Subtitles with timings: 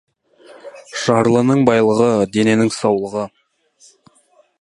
[1.01, 2.07] Жарлының байлығы—
[2.37, 3.27] денінің саулығы.